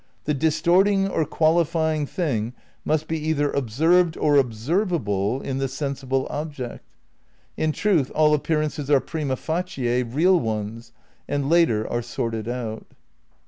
[0.23, 2.53] The distort 208 THE NEW IDEALISM v ing or qualifying thing
[2.83, 6.95] must be either observed or observable in the sensible object.
[7.55, 10.91] In truth all appearances are prima facie real ones,
[11.27, 12.87] and later are sorted out."